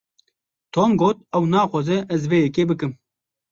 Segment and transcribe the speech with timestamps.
[0.73, 2.91] Tom got ew naxwaze ez vê yekê bikim.